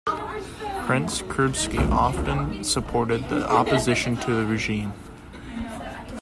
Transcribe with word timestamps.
Prince 0.87 1.21
Kurbsky 1.21 1.77
often 1.91 2.63
supported 2.63 3.29
the 3.29 3.47
opposition 3.47 4.17
to 4.17 4.33
the 4.33 4.43
regime. 4.47 4.91